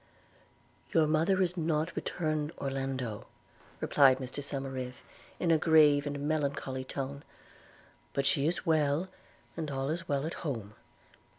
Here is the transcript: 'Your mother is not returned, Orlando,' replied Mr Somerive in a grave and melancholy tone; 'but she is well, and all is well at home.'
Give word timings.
'Your 0.91 1.05
mother 1.05 1.43
is 1.43 1.55
not 1.55 1.95
returned, 1.95 2.51
Orlando,' 2.57 3.27
replied 3.79 4.17
Mr 4.17 4.41
Somerive 4.43 4.95
in 5.39 5.51
a 5.51 5.59
grave 5.59 6.07
and 6.07 6.21
melancholy 6.27 6.83
tone; 6.83 7.21
'but 8.11 8.25
she 8.25 8.47
is 8.47 8.65
well, 8.65 9.09
and 9.55 9.69
all 9.69 9.89
is 9.91 10.07
well 10.09 10.25
at 10.25 10.33
home.' 10.41 10.73